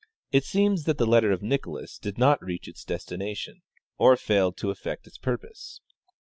It 0.31 0.43
seems 0.43 0.85
that 0.85 0.97
the 0.97 1.05
letter 1.05 1.31
of 1.31 1.43
Nicolas 1.43 1.99
did 1.99 2.17
not 2.17 2.43
reach 2.43 2.67
its 2.67 2.83
destination, 2.83 3.61
or 3.99 4.17
failed 4.17 4.57
to 4.57 4.71
effect 4.71 5.05
its 5.05 5.19
purpose. 5.19 5.79